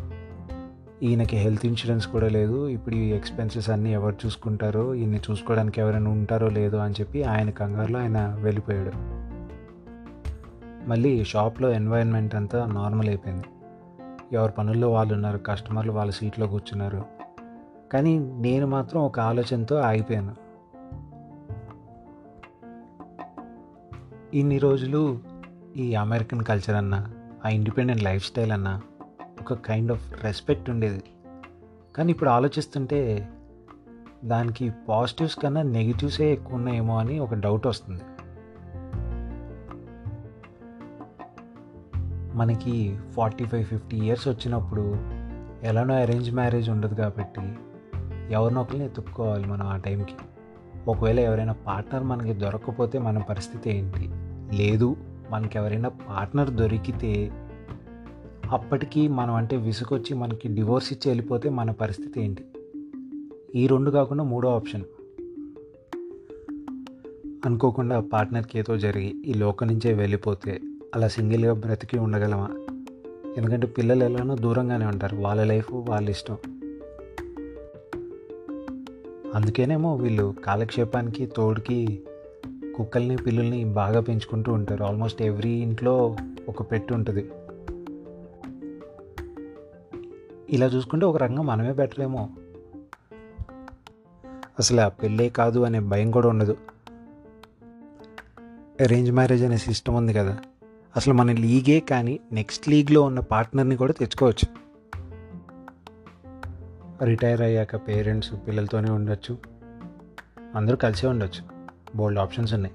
ఈయనకి 1.03 1.37
హెల్త్ 1.37 1.67
ఇన్సూరెన్స్ 1.67 2.07
కూడా 2.07 2.29
లేదు. 2.29 2.69
ఇప్పుడు 2.69 2.95
ఈ 2.95 3.11
ఎక్స్పెన్సెస్ 3.11 3.71
అన్నీ 3.71 3.93
ఎవరు 3.93 4.17
చూసుకుంటారో 4.27 4.95
ఈయన్ని 4.95 5.21
చూసుకోవడానికి 5.31 5.81
ఎవరైనా 5.81 6.11
ఉంటారో 6.11 6.49
లేదో 6.49 6.79
అని 6.79 6.95
చెప్పి 7.01 7.23
ఆయన 7.23 7.51
కంగారులో 7.51 7.99
ఆయన 7.99 8.37
వెళ్ళిపోయాడు. 8.41 8.93
మళ్ళీ 10.89 11.25
షాప్లో 11.25 11.73
ఎన్వైరన్మెంట్ 11.73 12.35
అంతా 12.35 12.67
నార్మల్ 12.67 13.09
అయిపోయింది. 13.09 13.45
ఎవరి 14.33 14.53
పనుల్లో 14.53 14.93
వాళ్ళు 14.93 15.15
ఉన్నారు 15.15 15.39
కస్టమర్లు 15.39 15.93
వాళ్ళ 15.93 16.13
సీట్లో 16.13 16.47
కూర్చున్నారు. 16.47 17.05
కానీ 17.93 18.19
నేను 18.19 18.67
మాత్రం 18.67 19.03
ఒక 19.03 19.21
ఆలోచనతో 19.21 19.77
ఆగిపోయాను. 19.77 20.51
ఇన్ని 24.37 24.59
రోజులు 24.59 25.19
ఈ 25.77 25.95
అమెరికన్ 25.95 26.43
కల్చర్ 26.43 26.77
అన్న 26.77 27.09
ఆ 27.45 27.49
ఇండిపెండెంట్ 27.49 28.03
లైఫ్ 28.03 28.27
స్టైల్ 28.27 28.53
అన్న 28.53 28.81
ఒక 29.41 29.53
కైండ్ 29.55 29.93
ఆఫ్ 29.93 30.25
రెస్పెక్ట్ 30.25 30.71
ఉండేది. 30.71 31.03
కానీ 31.97 32.13
ఇప్పుడు 32.13 32.31
ఆలోచిస్తుంటే 32.31 33.29
దానికి 34.25 34.73
పాజిటివ్స్ 34.89 35.37
కన్నా 35.37 35.63
నెగిటివ్సే 35.63 36.33
ఎక్కువ 36.33 36.57
ఉన్నాయేమో 36.57 36.99
అని 36.99 37.19
ఒక 37.19 37.35
డౌట్ 37.35 37.67
వస్తుంది. 37.67 38.03
మనకి 42.41 42.99
ఫార్టీ 43.13 43.45
ఫైవ్ 43.45 43.65
ఫిఫ్టీ 43.65 43.97
ఇయర్స్ 43.97 44.29
వచ్చినప్పుడు 44.29 44.97
ఎలానో 45.67 45.95
అరేంజ్ 45.95 46.35
మ్యారేజ్ 46.35 46.71
ఉండదు 46.71 46.95
కాబట్టి 46.95 47.53
ఎవరినో 48.31 48.61
ఒకరిని 48.61 48.85
ఎత్తుక్కోవాలి 48.85 49.47
మనం 49.47 49.67
ఆ 49.67 49.77
టైంకి. 49.77 50.15
ఒకవేళ 50.89 51.21
ఎవరైనా 51.21 51.53
పార్ట్నర్ 51.53 52.05
మనకి 52.05 52.35
దొరకకపోతే 52.35 52.99
మన 52.99 53.19
పరిస్థితి 53.19 53.71
ఏంటి? 53.71 54.11
లేదు 54.57 54.97
మనకి 55.31 55.59
ఎవరైనా 55.59 55.89
పార్ట్నర్ 55.89 56.51
దొరికితే 56.51 57.31
అప్పటికి 58.51 59.09
మనం 59.09 59.35
అంటే 59.35 59.57
విసుకొచ్చి 59.57 60.15
మనకి 60.15 60.49
డివోర్స్ 60.49 60.93
ఇచ్చి 60.93 61.11
వెళ్ళిపోతే 61.11 61.49
మన 61.49 61.71
పరిస్థితి 61.71 62.23
ఏంటి? 62.23 62.45
ఈ 63.55 63.67
రెండు 63.67 63.91
కాకుండా 63.91 64.25
మూడో 64.25 64.49
ఆప్షన్ 64.49 64.83
అనుకోకుండా 67.45 68.01
పార్ట్నర్కి 68.01 68.59
ఏదో 68.59 68.79
జరిగి 68.79 69.23
ఈ 69.27 69.35
లోకం 69.35 69.67
నుంచే 69.67 69.95
వెళ్ళిపోతే 69.95 70.61
అలా 70.95 71.09
సింగిల్గా 71.09 71.53
బ్రతికి 71.53 71.99
ఉండగలమా? 71.99 72.49
ఎందుకంటే 73.37 73.67
పిల్లలు 73.67 74.05
ఎలానో 74.05 74.37
దూరంగానే 74.37 74.87
ఉంటారు. 74.87 75.17
వాళ్ళ 75.17 75.45
లైఫ్ 75.45 75.73
వాళ్ళ 75.73 76.11
ఇష్టం. 76.11 76.37
అందుకేనేమో 79.35 79.97
వీళ్ళు 79.97 80.35
కాలక్షేపానికి 80.45 81.27
తోడుకి 81.27 82.03
కుక్కల్ని 82.77 83.17
పిల్లుల్ని 83.17 83.65
బాగా 83.65 84.01
పెంచుకుంటూ 84.01 84.53
ఉంటారు. 84.53 84.85
ఆల్మోస్ట్ 84.85 85.23
ఎవ్రీ 85.23 85.51
ఇంట్లో 85.51 86.17
ఒక 86.49 86.73
పెట్టి 86.73 86.95
ఉంటుంది. 86.95 87.31
ఇలా 90.51 90.67
చూసుకుంటే 90.67 91.07
ఒక 91.07 91.17
రంగం 91.17 91.47
మనమే 91.47 91.73
బెటర్ 91.73 92.01
ఏమో. 92.01 92.29
అసలు 94.59 94.81
ఆ 94.81 94.89
పెళ్ళే 94.89 95.29
కాదు 95.29 95.61
అనే 95.61 95.81
భయం 95.81 96.11
కూడా 96.11 96.29
ఉండదు. 96.29 96.57
అరేంజ్ 98.81 99.13
మ్యారేజ్ 99.13 99.45
అనే 99.45 99.57
సిస్టమ్ 99.57 99.97
ఉంది 99.97 100.13
కదా. 100.13 100.39
అసలు 100.97 101.15
మన 101.15 101.33
లీగే 101.33 101.81
కానీ 101.81 102.21
నెక్స్ట్ 102.33 102.69
లీగ్లో 102.69 103.03
ఉన్న 103.03 103.21
పార్ట్నర్ని 103.21 103.77
కూడా 103.77 103.93
తెచ్చుకోవచ్చు. 103.93 104.71
రిటైర్ 107.05 107.41
అయ్యాక 107.41 107.89
పేరెంట్స్ 107.89 108.35
పిల్లలతోనే 108.47 108.91
ఉండొచ్చు. 108.91 109.39
అందరూ 110.55 110.77
కలిసే 110.77 111.07
ఉండొచ్చు. 111.07 111.45
బోల్డ్ 111.97 112.21
ఆప్షన్స్ 112.21 112.55
ఉన్నాయి. 112.55 112.75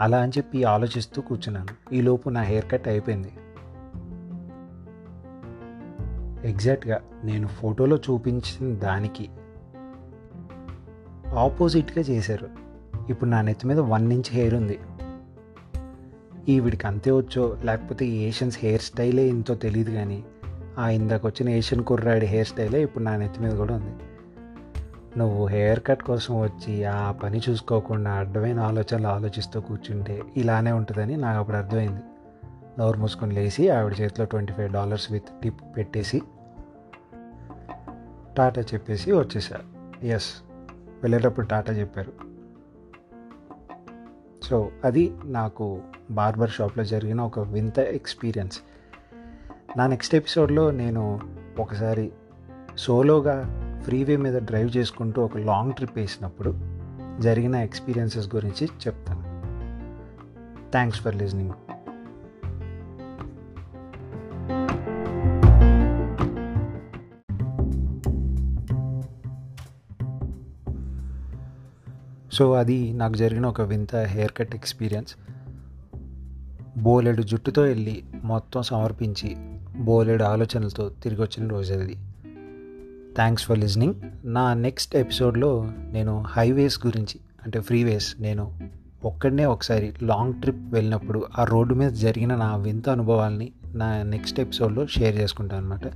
అలా 0.00 0.18
అని 0.18 0.32
చెప్పి 0.38 0.64
ఆలోచిస్తూ 0.64 1.22
కూర్చున్నాను. 1.22 1.94
ఈలోపు 1.94 2.28
నా 2.28 2.40
హెయిర్ 2.40 2.70
కట్ 2.70 2.88
అయిపోయింది. 2.88 3.32
ఎగ్జాక్ట్గా 6.50 7.00
నేను 7.24 7.46
ఫోటోలో 7.46 7.96
చూపించిన 7.96 8.74
దానికి 8.74 9.30
ఆపోజిట్గా 11.36 12.04
చేశారు. 12.04 12.48
ఇప్పుడు 13.08 13.30
నా 13.30 13.40
నెత్తి 13.40 13.66
మీద 13.66 13.78
వన్ 13.78 14.12
ఇంచ్ 14.12 14.30
హెయిర్ 14.30 14.54
ఉంది. 14.54 14.78
ఈవిడికి 16.48 16.86
అంతే 16.86 17.10
వచ్చో 17.10 17.56
లేకపోతే 17.64 18.06
ఈ 18.06 18.24
ఏషియన్స్ 18.24 18.58
హెయిర్ 18.58 18.82
స్టైలే 18.82 19.26
ఇంతో 19.26 19.54
తెలియదు 19.54 19.90
కానీ 19.90 20.24
ఆ 20.78 20.88
ఇందాక 20.88 21.26
వచ్చిన 21.26 21.48
ఏషియన్ 21.48 21.84
కుర్రాడి 21.84 22.26
హెయిర్ 22.26 22.46
స్టైలే 22.46 22.82
ఇప్పుడు 22.82 23.04
నా 23.04 23.16
నెత్తి 23.16 23.40
మీద 23.40 23.52
కూడా 23.52 23.74
ఉంది. 23.74 24.04
నువ్వు 25.18 25.46
హెయిర్ 25.46 25.80
కట్ 25.86 26.02
కోసం 26.02 26.40
వచ్చి 26.40 26.84
ఆ 26.84 27.12
పని 27.12 27.40
చూసుకోకుండా 27.48 28.10
అడ్డమైన 28.10 28.60
ఆలోచనలు 28.60 29.06
ఆలోచిస్తూ 29.06 29.60
కూర్చుంటే 29.60 30.22
ఇలానే 30.36 30.72
ఉంటుందని 30.72 31.16
నాకు 31.16 31.38
అప్పుడు 31.38 31.56
అర్థమైంది. 31.56 32.00
నోరు 32.78 32.98
మూసుకొని 32.98 33.34
లేచి 33.34 33.68
ఆవిడ 33.68 33.92
చేతిలో 34.00 34.24
twenty 34.24 34.52
five 34.52 34.72
dollars 34.72 35.12
with 35.12 35.24
tip 35.42 35.60
పెట్టేసి 35.76 36.22
టాటా 38.36 38.62
చెప్పేసి 38.62 39.12
వచ్చేసా. 39.12 39.56
ఎస్ 40.02 40.30
వెళ్ళేటప్పుడు 41.02 41.46
టాటా 41.46 41.72
చెప్పారు. 41.72 42.29
సో 44.50 44.70
అది 44.84 45.12
నాకు 45.24 45.80
బార్బర్ 46.10 46.50
షాప్లో 46.50 46.84
జరిగిన 46.84 47.20
ఒక 47.20 47.38
వింత 47.38 47.78
ఎక్స్పీరియన్స్. 47.78 48.60
నా 49.76 49.86
నెక్స్ట్ 49.86 50.14
ఎపిసోడ్లో 50.14 50.70
నేను 50.70 51.20
ఒకసారి 51.58 52.12
సోలోగా 52.78 53.36
ఫ్రీవే 53.84 54.16
మీద 54.16 54.42
డ్రైవ్ 54.42 54.76
చేసుకుంటూ 54.76 55.22
ఒక 55.22 55.36
లాంగ్ 55.36 55.72
ట్రిప్ 55.72 55.98
వేసినప్పుడు 55.98 56.54
జరిగిన 57.20 57.54
ఎక్స్పీరియన్సెస్ 57.54 58.34
గురించి 58.34 58.68
చెప్తాను. 58.86 59.22
Thanks 60.70 61.00
for 61.00 61.16
listening. 61.16 61.52
సో 72.40 72.52
అది 72.52 72.92
నాకు 72.92 73.14
జరిగిన 73.14 73.46
ఒక 73.46 73.60
వింత 73.60 73.96
హెయిర్ 73.96 74.32
కట్ 74.36 74.54
ఎక్స్పీరియన్స్. 74.54 75.14
బోలెడు 76.78 77.22
జుట్టుతో 77.22 77.62
వెళ్ళి 77.62 78.04
మొత్తం 78.24 78.62
సమర్పించి 78.62 79.36
బోలెడు 79.78 80.24
ఆలోచనలతో 80.24 80.88
తిరిగి 80.88 81.22
వచ్చిన 81.22 81.48
రోజు 81.48 81.74
అది. 81.74 81.94
థ్యాంక్స్ 83.16 83.44
ఫర్ 83.44 83.58
లిజనింగ్ 83.58 83.94
నా 84.24 84.54
నెక్స్ట్ 84.54 84.96
ఎపిసోడ్లో 84.96 85.70
నేను 85.92 86.24
హైవేస్ 86.26 86.86
గురించి 86.86 87.20
అంటే 87.44 87.60
ఫ్రీవేస్ 87.60 88.16
నేను 88.20 88.70
ఒక్కడనే 89.04 89.44
ఒకసారి 89.44 89.94
లాంగ్ 90.02 90.34
ట్రిప్ 90.34 90.72
వెళ్ళినప్పుడు 90.72 91.26
ఆ 91.38 91.44
రోడ్డు 91.44 91.74
మీద 91.74 91.90
జరిగిన 91.90 92.34
నా 92.34 92.56
వింత 92.56 92.88
అనుభవాల్ని 92.88 93.52
నా 93.74 94.02
నెక్స్ట్ 94.02 94.40
ఎపిసోడ్లో 94.40 94.86
షేర్ 94.86 95.16
చేసుకుంటాను 95.16 95.62
అనమాట 95.62 95.86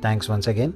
థ్యాంక్స్ 0.00 0.30
వన్స్ 0.30 0.48
అగైన్ 0.48 0.72